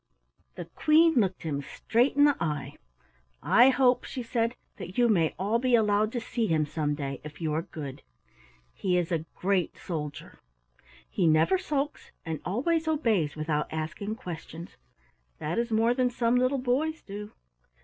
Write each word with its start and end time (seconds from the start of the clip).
The 0.55 0.65
Queen 0.65 1.13
looked 1.13 1.43
him 1.43 1.61
straight 1.61 2.15
in 2.15 2.25
the 2.25 2.35
eye. 2.39 2.73
"I 3.43 3.69
hope," 3.69 4.03
she 4.03 4.23
said, 4.23 4.55
"that 4.77 4.97
you 4.97 5.07
may 5.07 5.35
all 5.37 5.59
be 5.59 5.75
allowed 5.75 6.11
to 6.13 6.19
see 6.19 6.47
him 6.47 6.65
some 6.65 6.95
day, 6.95 7.21
if 7.23 7.39
you 7.39 7.53
are 7.53 7.61
good. 7.61 8.01
He 8.73 8.97
is 8.97 9.11
a 9.11 9.27
great 9.35 9.77
soldier. 9.77 10.39
He 11.07 11.27
never 11.27 11.59
sulks, 11.59 12.09
and 12.25 12.39
always 12.43 12.87
obeys 12.87 13.35
without 13.35 13.71
asking 13.71 14.15
questions. 14.15 14.75
That 15.37 15.59
is 15.59 15.69
more 15.69 15.93
than 15.93 16.09
some 16.09 16.35
little 16.35 16.57
boys 16.57 17.03
do." 17.03 17.33